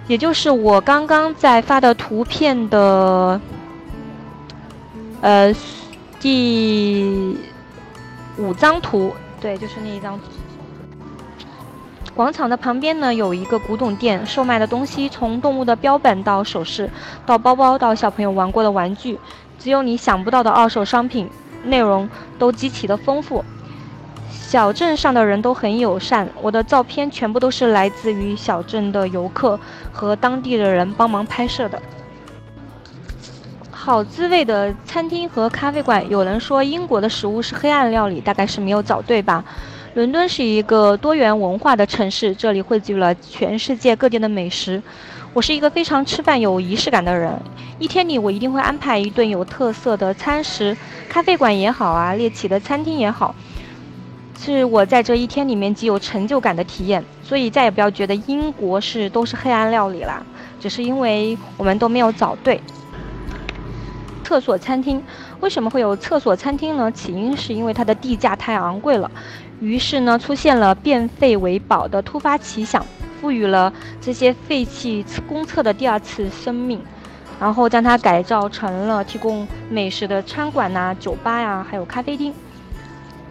[0.07, 3.41] 也就是我刚刚在发的图片的，
[5.23, 5.51] 呃，
[6.25, 7.37] 第
[8.39, 10.19] 五张图，对，就是那一张。
[12.15, 16.89] 广场的旁边呢，有一个古董店，售卖的东西从动物的标本到首饰，
[17.27, 19.19] 到包包，到小朋友玩过的玩具，
[19.59, 21.29] 只有你想不到的二手商品，
[21.65, 22.09] 内容
[22.39, 23.45] 都极其的丰富。
[24.31, 29.61] 小镇上的人都很友善，我的照片全部都是来自于小镇的游客
[29.93, 31.83] 和当地的人帮忙拍摄的。
[33.85, 39.45] 好滋味的餐厅和咖啡馆，有人说英国的食物是黑暗料理，大概是没有找对吧？
[39.93, 44.83] 伦敦是一个多元文化的城市，这里汇聚了全世界各地的美食。
[45.35, 47.39] 我是一个非常吃饭有仪式感的人，
[47.79, 50.75] 一天里我一定会安排一顿有特色的餐食，
[51.11, 53.35] 咖啡馆也好啊，猎奇的餐厅也好，
[54.39, 57.05] 是我在这一天里面极有成就感的体验。
[57.23, 60.23] 所以再也不要觉得英国是都是黑暗料理啦，
[60.59, 62.59] 只是因为我们都没有找对。
[64.35, 65.01] 厕所餐厅
[65.39, 66.91] 为什么会有厕所餐厅呢？
[66.91, 69.09] 起因是因为它的地价太昂贵了。
[69.61, 72.85] 于是呢，出现了变废为宝的突发奇想，
[73.21, 76.83] 赋予了这些废弃公厕的第二次生命，
[77.39, 82.35] 然后将它改造成了提供美食的餐馆呐、酒吧呀，还有咖啡厅。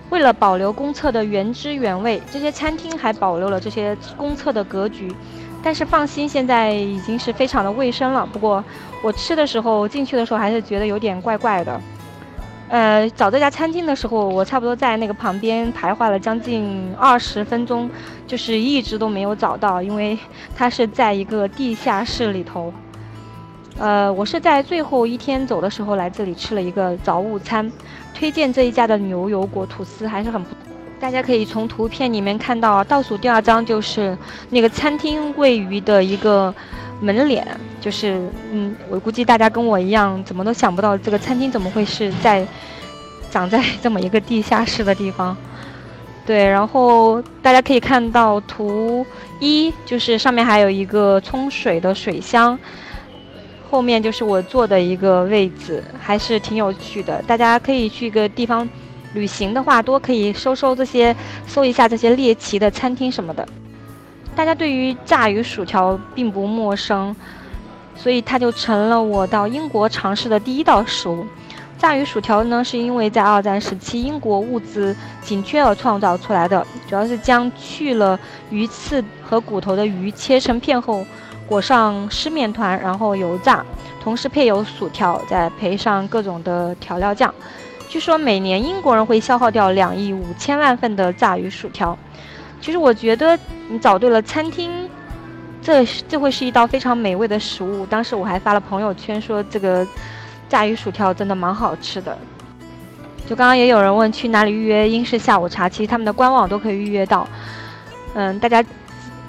[0.09, 5.13] 为了保留公厕的原汁原味，这些餐厅还保留了这些公厕的格局。
[5.63, 8.25] 但是放心，现在已经是非常的卫生了。
[8.25, 8.61] 不过
[9.01, 11.79] 我吃的时候进去的时候还是觉得有点怪怪的。
[12.69, 17.89] 呃，找这家餐厅的时候，我差不多在那个旁边徘徊了将近二十分钟，
[18.25, 20.17] 就是一直都没有找到，因为
[20.55, 22.73] 它是在一个地下室里头。
[23.77, 27.71] 呃，我是在最后一天走的时候来这里吃了一个早午餐，
[28.13, 30.72] 推荐这一家的牛油果吐司还是很不错。
[31.03, 34.17] 大家可以从图片里面看到，倒数第二张就是
[34.49, 36.55] 那个餐厅位于的一个。
[37.01, 37.45] 门脸
[37.81, 42.47] 就是，嗯，我估计大家跟我一样，怎么都想不到这个餐厅怎么会是在
[43.29, 45.35] 长在这么一个地下室的地方。
[46.25, 49.05] 对，然后大家可以看到图
[49.41, 52.57] 一，就是上面还有一个冲水的水箱，
[53.69, 57.21] 后面就是我坐的一个位置，还是挺有趣的。
[57.27, 58.69] 大家可以去一个地方
[59.13, 61.15] 旅行的话，多可以搜搜这些，
[61.47, 63.47] 搜一下这些猎奇的餐厅什么的。
[64.35, 67.15] 大家对于炸鱼薯条并不陌生，
[67.95, 71.25] 所以它就成了我到英国尝试的第一道食物。
[71.77, 78.17] 炸鱼薯条呢，是因为在二战时期英国物资紧缺而创造出来的，主要是将去了
[78.49, 81.05] 鱼刺和骨头的鱼切成片后，
[81.45, 83.65] 裹上湿面团，然后油炸，
[84.01, 87.33] 同时配有薯条，再配上各种的调料酱。
[87.93, 91.95] 据说每年英国人会消耗掉两亿五千万份的炸鱼薯条。
[92.59, 93.37] 其实我觉得
[93.69, 94.89] 你找对了餐厅，
[95.61, 97.85] 这这会是一道非常美味的食物。
[97.85, 99.85] 当时我还发了朋友圈说，这个
[100.49, 102.17] 炸鱼薯条真的蛮好吃的。
[103.27, 107.27] 就刚刚也有人问去哪里预约英式下午茶，其实他们的官网都可以预约到。
[108.15, 108.65] 嗯，大家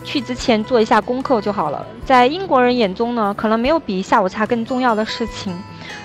[0.04, 1.86] 去之前做一下功课就好了。
[2.06, 5.54] 在英国人眼中呢，可能没有比下午茶更重要的事情。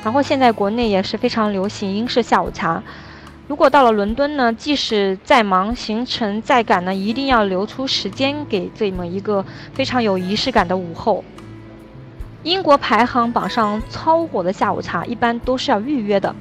[0.03, 2.81] 然后现在国内也是非常流行英式下午茶。
[3.47, 11.23] 如果到了伦敦呢，即使再忙，行程再赶呢，一定要留出时间给这么一个非常有仪式感的午后。
[12.43, 16.33] 英国排行榜上超火的下午茶，一般都是要预约的。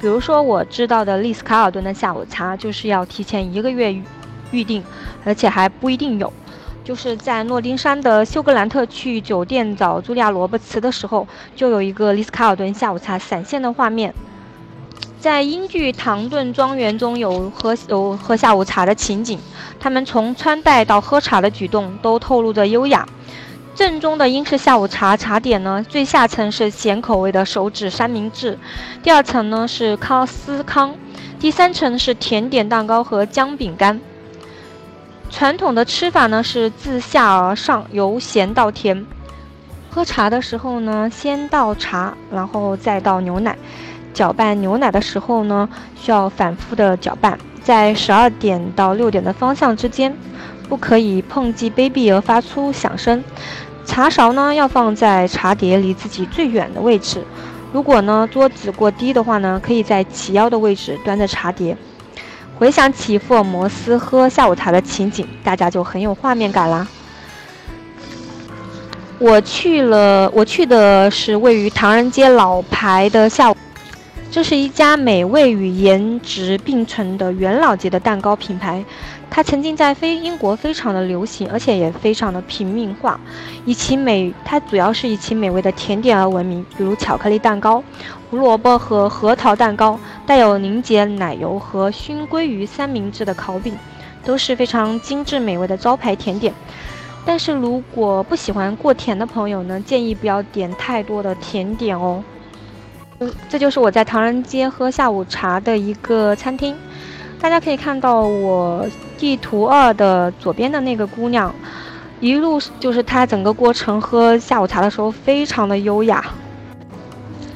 [0.00, 3.94] 比如说我知道的丽思卡尔顿的下午茶，就是要提前一个月
[4.50, 4.82] 预定，
[5.24, 6.32] 而且还不一定有。
[6.84, 14.12] 就是在诺丁山的休格兰特去酒店找茱莉亚·罗伯茨的时候，就有一个丽思卡尔顿下午茶闪现的画面。
[15.20, 19.38] 在英剧《唐顿庄园》中有喝有喝下午茶的情景，
[19.78, 23.06] 他们从穿戴到喝茶的举动都透露着优雅。
[23.74, 28.58] 正宗的英式下午茶茶点呢，最下层是咸口味的手指三明治，
[29.02, 30.94] 第二层呢是康斯康，
[31.38, 34.00] 第三层是甜点蛋糕和姜饼干。
[35.32, 39.04] 传统的吃法呢是自下而上，由咸到甜。
[39.90, 43.56] 喝茶的时候呢，先倒茶，然后再倒牛奶。
[44.12, 45.66] 搅拌牛奶的时候呢，
[45.96, 50.14] 需要反复的搅拌，在十二点到六点的方向之间，
[50.68, 53.24] 不可以碰击杯壁而发出响声。
[53.86, 57.24] 茶勺呢要放在茶碟离自己最远的位置，
[57.72, 61.74] 如果呢桌子过低的话呢，可以在齐腰的位置端着茶碟。
[62.58, 66.86] 回想起福尔摩斯喝下午茶的情景，大家就很有画面感啦。
[69.18, 73.56] 我去了，我去的是位于唐人街老牌的下午。
[74.30, 78.82] 这是一家美味与颜值并存的元老级的蛋糕品牌，
[79.34, 83.18] 它曾经在非英国非常的流行，而且也非常的平民化，
[83.64, 87.82] 以其美，它主要是以其美味的甜点而闻名，比如巧克力蛋糕、
[88.28, 93.74] 胡萝卜和核桃蛋糕，带有凝结奶油和熏鲑鱼三明治的烤饼，
[94.22, 96.52] 都是非常精致美味的招牌甜点。
[97.24, 102.22] 但是如果不喜欢过甜的朋友呢，建议不要点太多的甜点哦。
[103.20, 106.76] 嗯这就是我在唐人街喝下午茶的一个餐厅，
[107.42, 108.86] 大家可以看到我
[109.18, 111.52] 地图二的左边的那个姑娘，
[112.20, 116.24] 一路就是她整个过程喝下午茶的时候非常的优雅。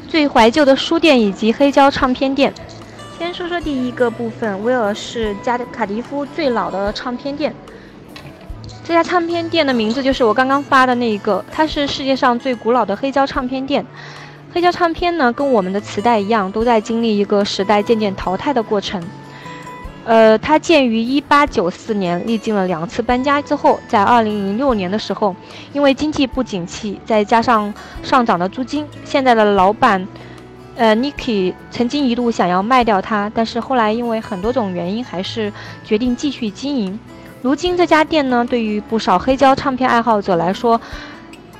[0.08, 2.52] 最怀旧的书店以及黑胶唱片店，
[3.16, 7.54] 先说说第一个部分，威尔士加卡迪夫最老的唱片店。
[8.82, 13.86] 这家唱片店的名字就是我刚刚发的那一个，它是世界上最古老的黑胶唱片店。
[14.52, 19.00] 黑胶唱片呢，跟我们的磁带一样，都在经历一个时代渐渐淘汰的过程。
[20.06, 25.34] 呃，它建于1894年，历经了两次搬家之后，在2006年的时候，
[25.72, 30.06] 因为经济不景气，再加上上涨的租金，现在的老板，
[30.76, 35.52] 呃，Nicky 曾经一度想要卖掉它，但是后来因为很多种原因，还是
[35.84, 36.96] 决定继续经营。
[37.42, 40.80] 如今这家店呢，对于不少黑胶唱片爱好者来说，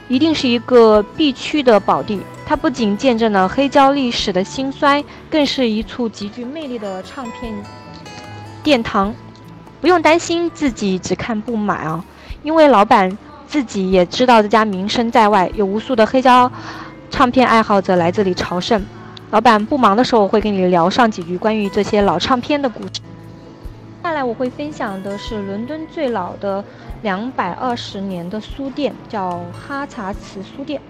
[0.07, 2.21] 一定是一个必去的宝地。
[2.47, 7.53] 它不仅见证了黑胶历史的兴衰，更是一处极具魅力的唱片
[8.67, 9.15] 殿堂。
[9.81, 12.05] 不用担心自己只看不买啊，
[12.43, 16.51] 因为老板自己也知道这家名声在外，有无数的黑胶
[17.09, 18.85] 唱片爱好者来这里朝圣。
[19.31, 22.95] 老板不忙的时候会跟你聊上几句关于这些老唱片的故事。
[22.95, 23.03] 接
[24.03, 26.65] 下来我会分享的是伦敦最老的
[27.03, 30.81] 两百二十年的书店，叫哈查茨书店。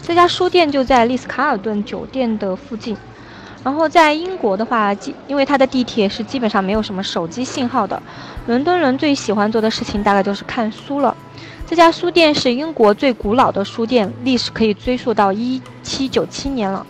[0.00, 2.96] 这家书店就在丽思卡尔顿酒店的附近。
[3.66, 4.94] 然后在英国的话，
[5.26, 8.00] 因为它的地铁是基本上没有什么手机信号的。
[8.46, 11.16] 伦敦人最喜欢做的事情大概就是看书了。
[11.66, 16.86] 这家书店是英国最古老的书店，历史可以追溯到一七九七年了。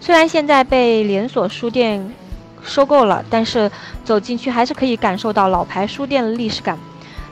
[0.00, 2.12] 虽然现在被连锁书店
[2.60, 3.70] 收购了，但是
[4.02, 6.76] 走进去还是可以感受到老牌书店的历史感。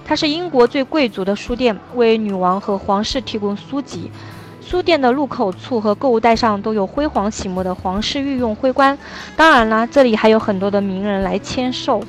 [0.04, 4.12] 它是英国最贵族的书店，为女王和皇室提供书籍。
[4.66, 8.96] 书店的入口处和购物袋上都有辉煌醒目的皇室御用徽冠，
[9.36, 12.02] 当然啦，这里还有很多的名人来签售。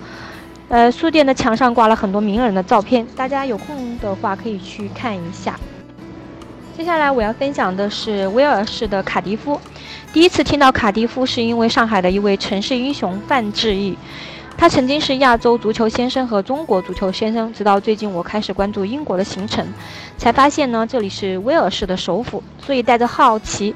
[0.69, 5.59] 呃，书店的墙上挂了很多名人的照片，大家有空的话可以去看一下。
[6.75, 9.59] 接下来我要分享的是威尔士的卡迪夫。
[10.13, 13.97] 第一次听到卡迪夫是因为上海的一位城市英雄范志毅。
[14.57, 19.65] 他曾经是亚洲足球先生和中国足球先生，直到最近我开始关注英国的行程，
[20.17, 23.75] 才发现呢这里是威尔士的首府，所以带着好奇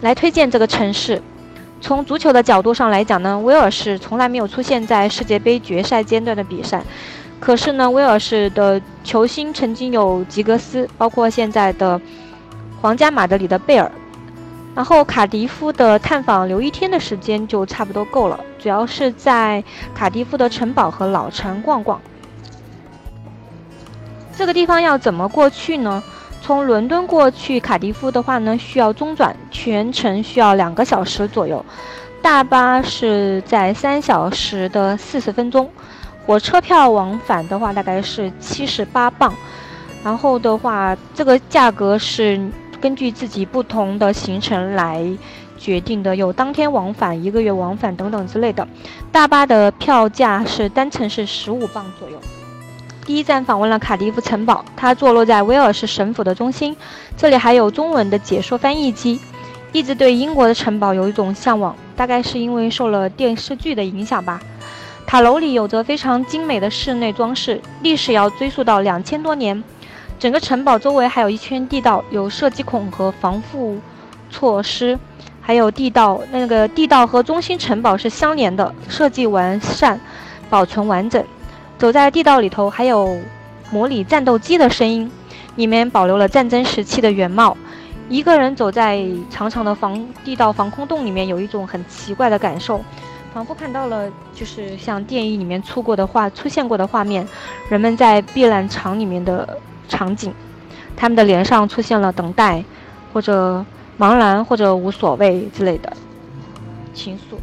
[0.00, 1.22] 来推荐这个城市。
[1.80, 6.82] 从足球的角度上来讲呢，威尔士从来没有出现在世界杯决赛阶段的比赛，
[7.38, 12.00] 可是呢，威尔士的球星曾经有吉格斯，包括现在的
[12.80, 13.92] 皇家马德里的贝尔。
[14.74, 19.62] 然后卡迪夫的探访留一天的时间就差不多够了，主要是在
[19.94, 22.00] 卡迪夫的城堡和老城逛逛。
[24.36, 26.02] 这个地方要怎么过去呢？
[26.42, 31.64] 从伦敦过去卡迪夫的话呢，需要中转，全程需要两个小时左右。
[32.20, 35.70] 大巴是在三小时的四十分钟，
[36.26, 39.32] 火车票往返的话大概是七十八磅。
[40.02, 42.40] 然后的话，这个价格是。
[42.84, 45.02] 根据自己不同的行程来
[45.56, 48.68] 决定的，有当天往返、一个月往返等等之类的。
[49.10, 52.20] 大巴的票价是单程是十五磅左右。
[53.06, 56.76] 第一站访问了卡迪夫城堡，它坐落在威尔士省府的中心，
[57.16, 59.18] 这里还有中文的解说翻译机。
[59.72, 64.38] 一直对英国的城堡有一种向往，大概是因为受了电视剧的影响吧。
[65.06, 69.64] 塔楼里有着非常精美的室内装饰，历史要追溯到两千多年。
[70.24, 73.78] 整个城堡周围还有一圈地道，有射击孔和防护
[74.30, 74.98] 措施，
[75.42, 76.18] 还有地道。
[76.32, 80.00] 那个地道和中心城堡是相连的，设计完善，
[80.48, 81.22] 保存完整。
[81.76, 83.18] 走在地道里头，还有
[83.70, 85.12] 模拟战斗机的声音，
[85.56, 87.54] 里面保留了战争时期的原貌。
[88.08, 92.82] 一个人走在长长的防地道防空洞里面，有一种很奇怪的感受，
[93.34, 97.28] 仿佛看到了就是像电影里面出过的画出现过的画面，
[97.68, 99.58] 人们在避难场里面的。
[99.88, 100.32] 场景，
[100.96, 102.64] 他们的脸上出现了等待
[103.12, 103.64] 或者
[103.98, 105.92] 茫然或者无所谓之类的
[106.92, 107.36] 情愫。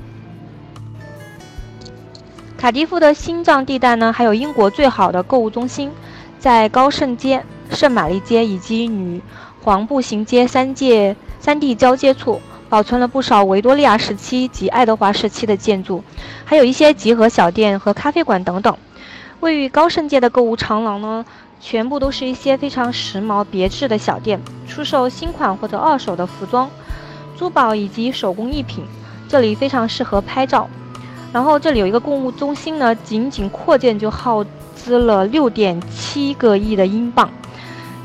[2.57, 5.91] 卡迪夫的心脏地带呢，还有英国最好的购物中心，
[6.37, 9.19] 在高盛街、圣玛丽街以及女
[9.63, 12.39] 皇步行街三界三地交接处，
[12.69, 16.03] 保存了不少维多利亚时期及爱德华时期的建筑，
[16.45, 18.77] 还有一些集合小店和咖啡馆等等。
[19.39, 21.25] 位于高盛街的购物长廊呢，
[21.61, 26.69] 全部都是一些非常时髦别致的小店，出售新款或者二手的服装、
[27.37, 28.83] 珠宝以及手工艺品。
[29.29, 30.67] 这里非常适合拍照。
[31.31, 34.43] 然后这里有一个购物中心呢，仅仅扩建就耗
[34.75, 37.29] 资了六点七个亿的英镑。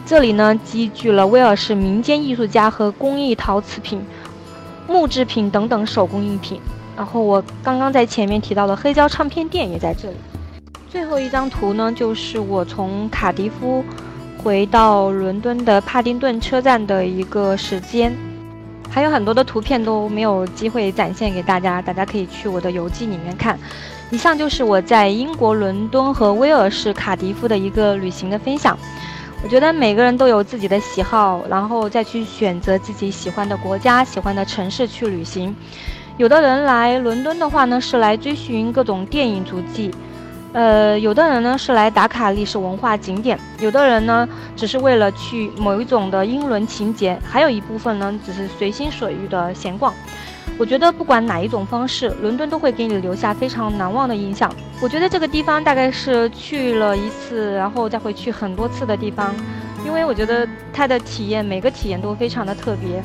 [0.04, 4.00] 这里呢，集聚了威尔士民间艺术家和工艺陶瓷品、
[4.86, 6.60] 木制品等等手工艺品。
[6.94, 10.16] 然后我刚刚在前面提到的黑胶唱片店也在这里。
[10.96, 13.84] 最后一张图呢，就是我从卡迪夫
[14.38, 18.16] 回到伦敦的帕丁顿车站的一个时间，
[18.88, 23.58] 还有很多的图片都没有机会展现给大家，大家可以去我的游记里面看。
[24.10, 28.74] 以上就是我在英国伦敦和威尔士卡迪夫的一个旅行的分享。
[29.44, 35.54] 我觉得每个人都有自己的喜好，然后再去选择自己喜欢的国家、喜欢的城市去旅行。
[36.16, 39.90] 有的人来伦敦的话呢，是来追寻各种电影足迹。
[40.56, 44.26] 呃，有的人呢是来打卡历史文化景点，有的人呢
[44.56, 49.92] 只是为了去某一种的英伦情节，还有一部分呢只是随心所欲的闲逛。
[50.58, 54.50] 我觉得不管哪一种方式，伦敦都会给你留下非常难忘的印象。
[54.80, 59.34] 我觉得这个地方大概是去了一次，然后再会去很多次的地方，
[59.84, 63.02] 因为我觉得它的体验每个体验都非常的特别。